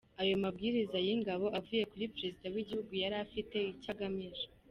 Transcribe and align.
Ayo 0.21 0.35
mabwiriza 0.43 0.97
y’Ingabo 1.05 1.45
avuye 1.57 1.83
kuri 1.91 2.11
Perezida 2.15 2.47
w’Igihugu 2.53 2.91
yari 3.03 3.17
afite 3.25 3.57
icyo 3.71 3.89
agamije. 3.93 4.45